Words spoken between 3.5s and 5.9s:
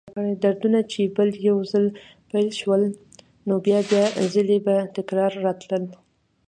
بیا بیا ځلې به تکراراً راتلل.